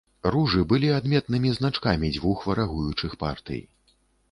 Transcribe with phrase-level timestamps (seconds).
[0.35, 3.65] Ружы былі адметнымі значкамі дзвюх варагуючых партый.